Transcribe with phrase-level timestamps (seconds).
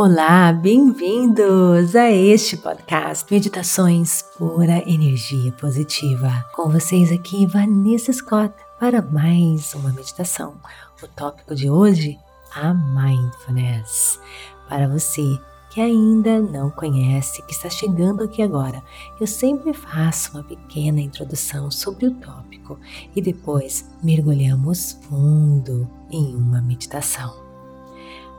[0.00, 6.30] Olá, bem-vindos a este podcast Meditações Pura Energia Positiva.
[6.54, 10.54] Com vocês aqui, Vanessa Scott, para mais uma meditação.
[11.02, 12.16] O tópico de hoje,
[12.54, 14.20] a Mindfulness.
[14.68, 15.36] Para você
[15.72, 18.80] que ainda não conhece, que está chegando aqui agora,
[19.20, 22.78] eu sempre faço uma pequena introdução sobre o tópico
[23.16, 27.47] e depois mergulhamos fundo em uma meditação.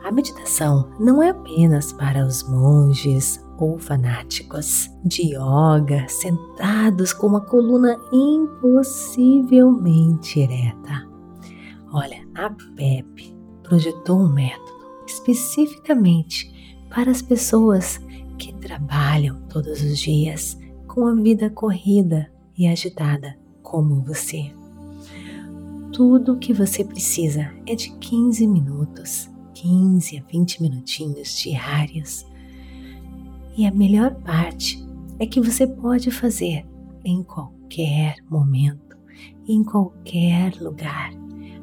[0.02, 7.42] A meditação não é apenas para os monges ou fanáticos de yoga sentados com uma
[7.42, 11.06] coluna impossivelmente ereta.
[11.92, 16.50] Olha, a PEP projetou um método especificamente
[16.88, 18.00] para as pessoas
[18.38, 24.50] que trabalham todos os dias com a vida corrida e agitada como você.
[25.92, 29.29] Tudo o que você precisa é de 15 minutos
[29.60, 32.26] 15 a 20 minutinhos diários.
[33.58, 34.82] E a melhor parte
[35.18, 36.64] é que você pode fazer
[37.04, 38.96] em qualquer momento,
[39.46, 41.12] em qualquer lugar,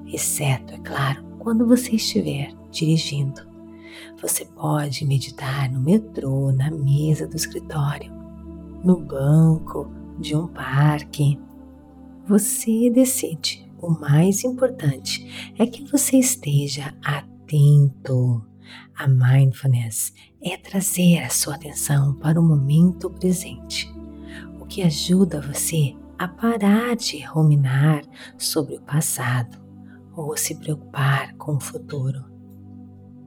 [0.05, 3.41] exceto, é claro, quando você estiver dirigindo.
[4.21, 8.13] Você pode meditar no metrô, na mesa do escritório,
[8.83, 11.39] no banco de um parque.
[12.27, 13.65] Você decide.
[13.79, 18.45] O mais importante é que você esteja atento atento.
[18.95, 23.89] A mindfulness é trazer a sua atenção para o momento presente,
[24.59, 28.03] o que ajuda você a parar de ruminar
[28.37, 29.57] sobre o passado
[30.13, 32.25] ou se preocupar com o futuro.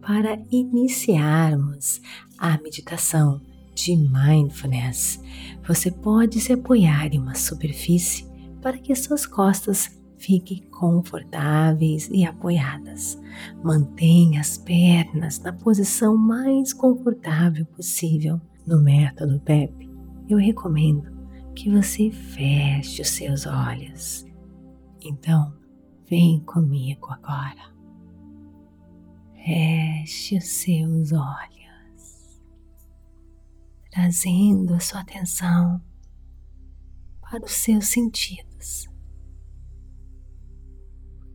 [0.03, 2.01] Para iniciarmos
[2.37, 3.41] a meditação
[3.75, 5.23] de mindfulness,
[5.67, 8.29] você pode se apoiar em uma superfície
[8.61, 13.19] para que suas costas Fique confortáveis e apoiadas.
[13.65, 18.39] Mantenha as pernas na posição mais confortável possível.
[18.67, 19.91] No método PEP,
[20.29, 21.11] eu recomendo
[21.55, 24.27] que você feche os seus olhos.
[25.01, 25.55] Então,
[26.07, 27.75] vem comigo agora.
[29.43, 32.43] Feche os seus olhos,
[33.91, 35.81] trazendo a sua atenção
[37.23, 38.90] para os seus sentidos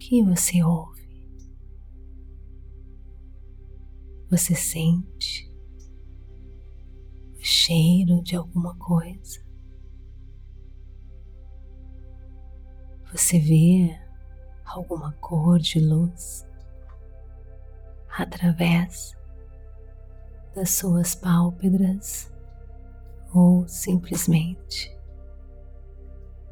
[0.08, 1.04] que você ouve?
[4.30, 5.52] Você sente
[7.34, 9.44] o cheiro de alguma coisa?
[13.12, 14.00] Você vê
[14.64, 16.46] alguma cor de luz
[18.16, 19.18] através
[20.54, 22.32] das suas pálpebras
[23.34, 24.96] ou simplesmente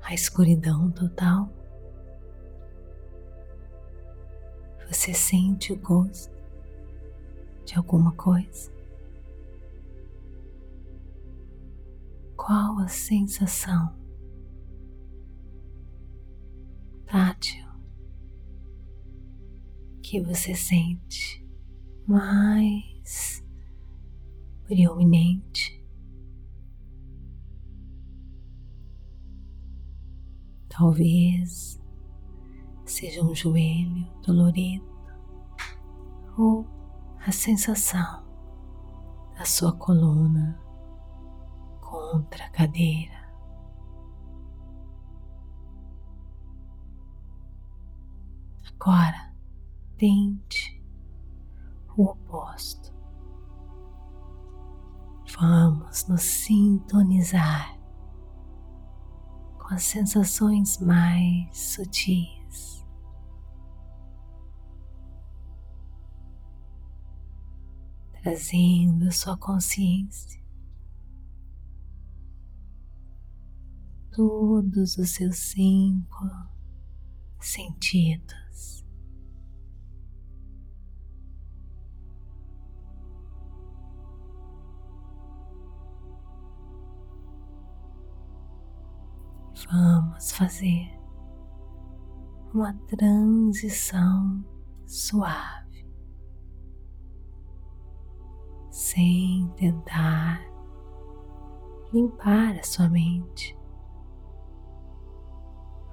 [0.01, 1.62] a escuridão total?
[4.93, 6.31] Você sente o gosto
[7.65, 8.71] de alguma coisa?
[12.37, 13.97] Qual a sensação
[17.07, 17.65] tátil
[20.03, 21.43] que você sente
[22.05, 23.43] mais
[24.67, 25.83] preeminente?
[30.69, 31.82] Talvez
[32.93, 34.85] seja um joelho dolorido
[36.37, 36.63] ou
[37.25, 38.23] a sensação
[39.35, 40.61] da sua coluna
[41.81, 43.23] contra a cadeira.
[48.79, 49.33] Agora
[49.97, 50.79] tente
[51.97, 52.93] o oposto.
[55.39, 57.75] Vamos nos sintonizar
[59.57, 62.42] com as sensações mais sutis
[68.23, 70.41] trazendo a sua consciência
[74.13, 76.29] todos os seus cinco
[77.41, 78.85] sentidos.
[89.69, 90.87] Vamos fazer
[92.53, 94.45] uma transição
[94.85, 95.62] suave.
[98.93, 100.39] Sem tentar
[101.91, 103.57] limpar a sua mente.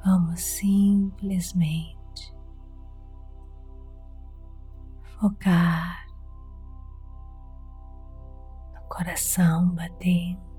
[0.04, 1.96] Vamos simplesmente
[5.18, 6.06] focar
[8.74, 10.50] no coração batendo.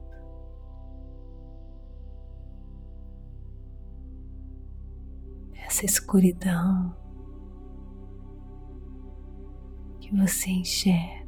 [5.54, 6.96] Essa escuridão
[10.00, 11.21] que você enxerga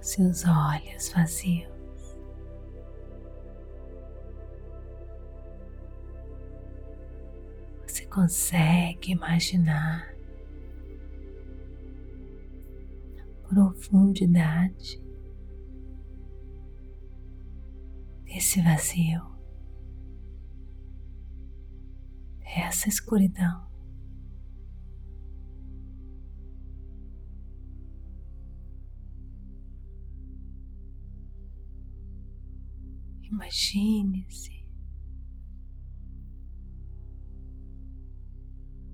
[0.00, 1.70] seus olhos vazios.
[7.86, 10.14] Você consegue imaginar
[13.18, 15.02] a profundidade
[18.24, 19.22] desse vazio,
[22.40, 23.69] dessa escuridão.
[33.40, 34.52] Imagine-se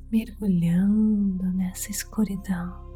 [0.08, 2.86] mergulhando nessa escuridão.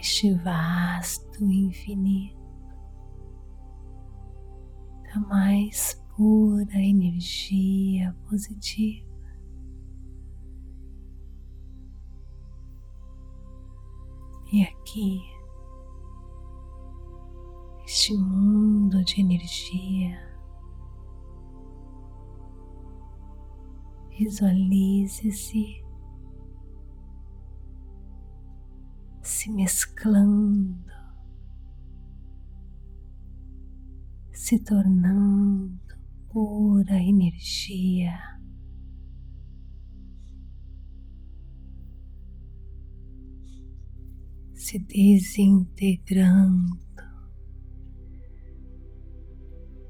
[0.00, 2.40] Este vasto infinito
[5.04, 9.05] da mais pura energia positiva.
[14.52, 15.22] E aqui,
[17.84, 20.16] este mundo de energia,
[24.10, 25.84] visualize-se
[29.22, 30.92] se mesclando,
[34.32, 35.80] se tornando
[36.28, 38.35] pura energia.
[44.66, 46.76] Se desintegrando,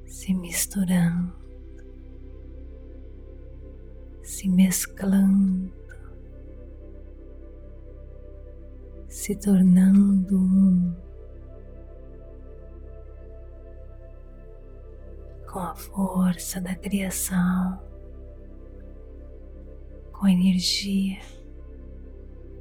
[0.05, 1.33] se misturando,
[4.23, 5.73] se mesclando,
[9.09, 10.95] se tornando um
[15.51, 17.81] com a força da criação,
[20.13, 21.19] com a energia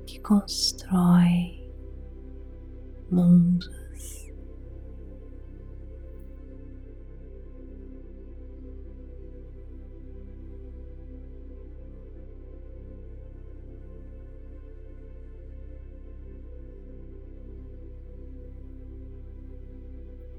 [0.05, 1.64] que constrói
[3.11, 3.85] mundos.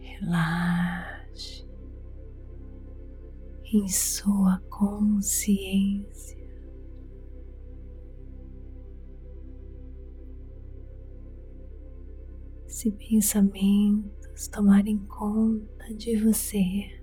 [0.00, 1.66] Relaxe
[3.72, 6.35] em sua consciência.
[12.86, 17.02] Se pensamentos tomarem conta de você,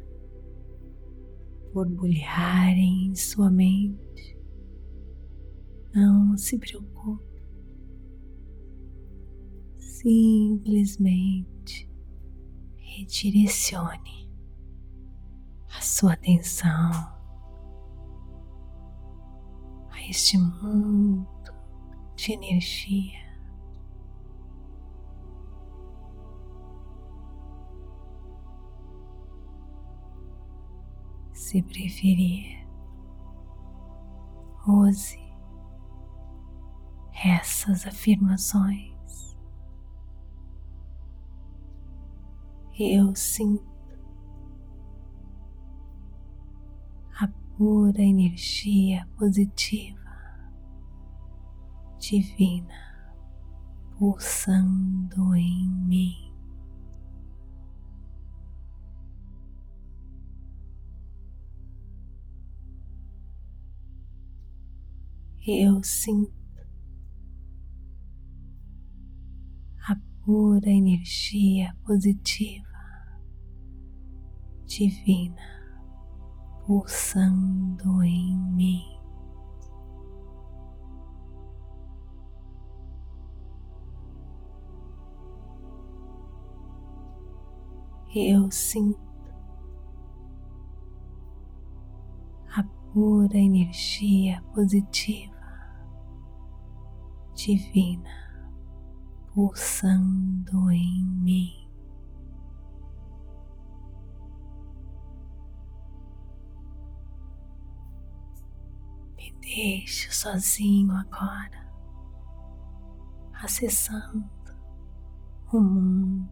[1.73, 4.39] borbulharem em sua mente,
[5.93, 7.43] não se preocupe.
[9.77, 11.91] Simplesmente
[12.77, 14.31] redirecione
[15.77, 16.91] a sua atenção
[19.91, 21.27] a este mundo
[22.15, 23.22] de energia
[31.33, 32.67] se preferir,
[34.67, 35.19] use
[37.25, 39.37] essas afirmações.
[42.79, 43.63] Eu sinto
[47.19, 49.99] a pura energia positiva,
[51.99, 52.73] divina,
[53.97, 56.32] pulsando em mim.
[65.45, 66.31] Eu sinto
[69.89, 72.65] a pura energia positiva,
[74.65, 75.35] divina,
[76.65, 78.83] pulsando em mim.
[88.15, 89.13] Eu sinto
[92.93, 95.32] pura energia positiva
[97.45, 98.09] divina
[99.33, 101.69] pulsando em mim.
[109.17, 111.69] Me deixe sozinho agora,
[113.33, 114.29] acessando
[115.51, 116.31] o mundo,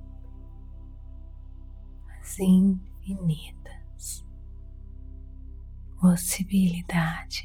[2.22, 4.26] as infinitas
[6.00, 7.44] possibilidades,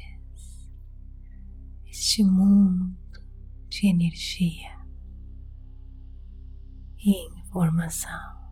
[1.85, 3.06] este mundo
[3.79, 4.75] de energia
[6.97, 8.46] e informação.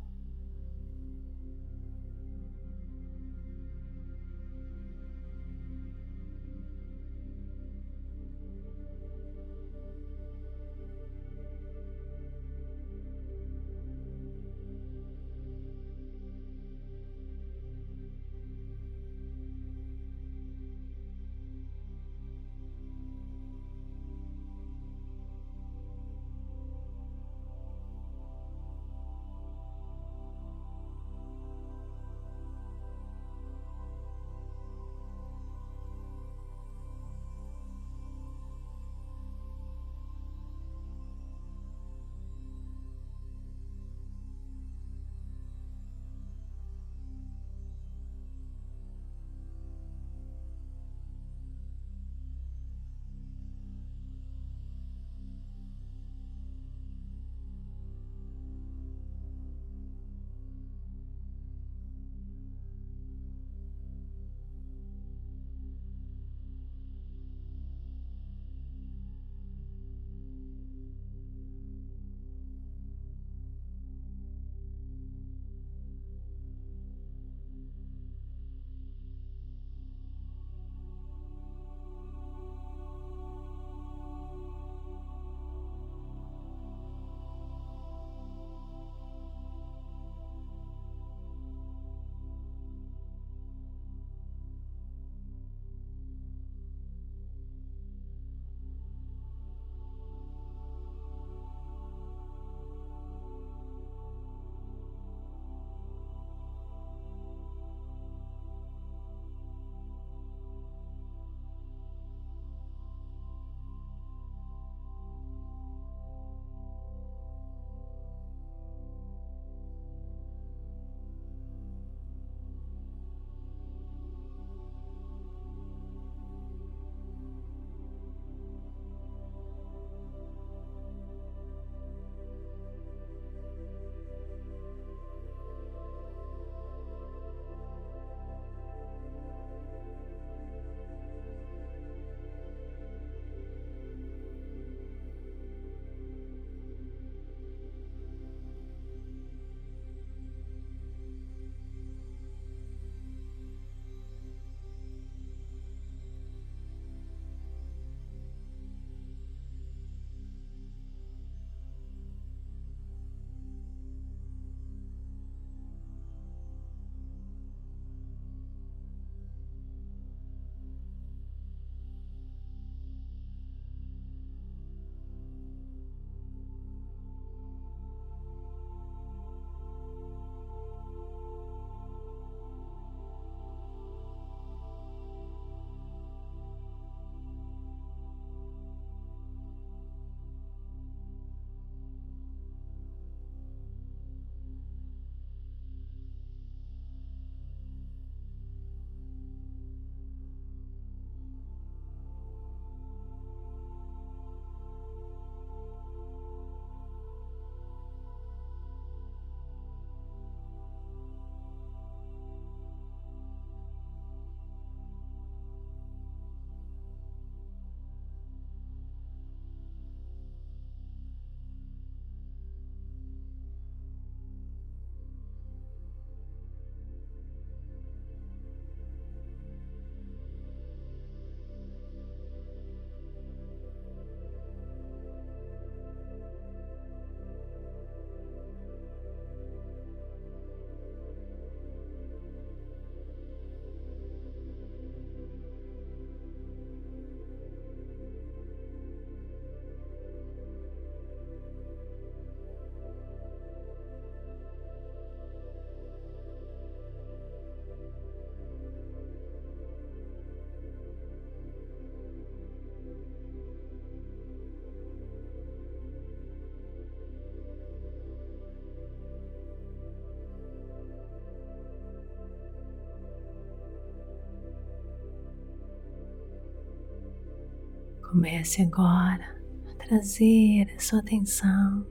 [278.15, 279.36] Comece agora
[279.69, 281.86] a trazer a sua atenção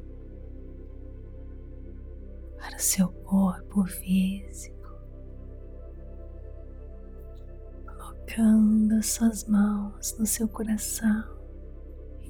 [2.56, 4.88] para o seu corpo físico,
[7.84, 11.24] colocando as suas mãos no seu coração,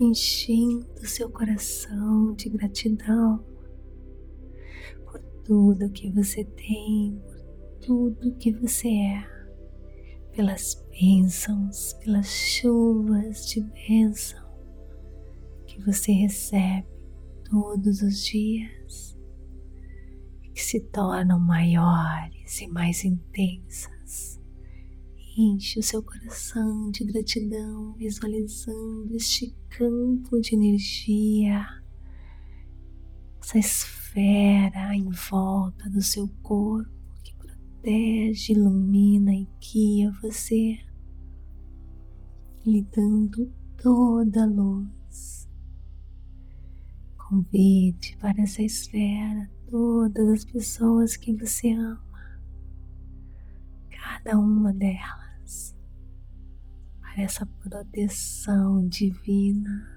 [0.00, 3.44] enchendo seu coração de gratidão
[5.04, 9.33] por tudo que você tem, por tudo que você é
[10.34, 14.44] pelas bênçãos, pelas chuvas de bênção
[15.66, 16.88] que você recebe
[17.48, 19.16] todos os dias
[20.42, 24.40] e que se tornam maiores e mais intensas.
[25.36, 31.64] Enche o seu coração de gratidão, visualizando este campo de energia,
[33.40, 37.03] essa esfera em volta do seu corpo
[37.84, 40.78] protege, ilumina e guia você,
[42.64, 45.46] lhe dando toda a luz.
[47.18, 52.40] Convide para essa esfera todas as pessoas que você ama,
[53.90, 55.76] cada uma delas,
[57.00, 59.90] para essa proteção divina.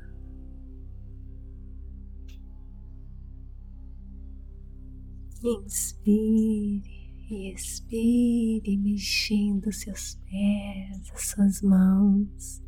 [5.41, 12.63] Inspire e expire mexendo seus pés, as suas mãos.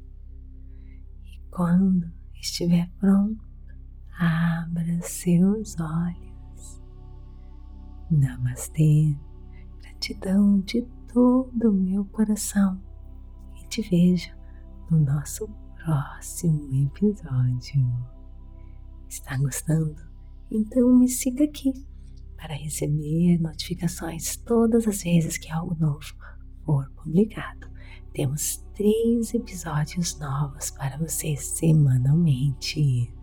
[1.25, 3.41] E quando estiver pronto,
[4.19, 6.81] abra seus olhos.
[8.11, 9.15] Namastê,
[9.81, 10.81] gratidão de
[11.13, 12.81] todo o meu coração
[13.55, 14.35] e te vejo
[14.91, 18.09] no nosso próximo episódio.
[19.07, 19.95] Está gostando?
[20.51, 21.71] Então me siga aqui
[22.39, 25.99] para receber notificações todas as vezes que algo novo
[26.65, 27.67] for publicado.
[28.13, 33.13] Temos três episódios novos para você semanalmente.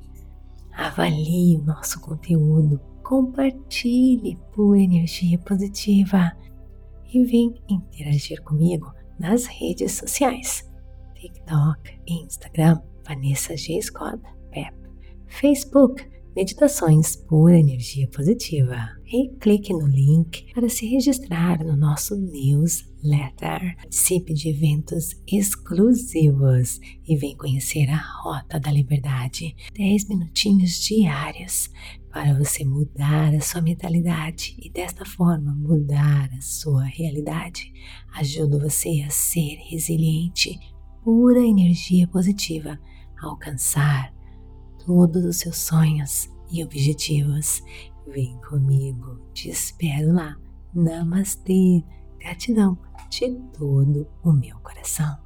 [0.72, 6.32] Avalie o nosso conteúdo, compartilhe por energia positiva
[7.12, 10.70] e vem interagir comigo nas redes sociais:
[11.14, 13.80] TikTok, Instagram, Vanessa G.
[13.80, 14.20] Scott,
[14.50, 14.74] Pep,
[15.26, 18.90] Facebook Meditações por Energia Positiva.
[19.06, 23.74] E clique no link para se registrar no nosso newsletter.
[23.76, 29.56] Participe de eventos exclusivos e vem conhecer a Rota da Liberdade.
[29.74, 31.70] 10 minutinhos diários
[32.12, 37.72] para você mudar a sua mentalidade e desta forma mudar a sua realidade.
[38.12, 40.58] Ajudo você a ser resiliente,
[41.02, 42.78] pura energia positiva,
[43.22, 44.15] a alcançar
[44.86, 47.62] todos os seus sonhos e objetivos.
[48.06, 50.36] Vem comigo, te espero lá.
[50.72, 51.84] Namastê,
[52.20, 52.78] gratidão
[53.10, 55.25] de todo o meu coração.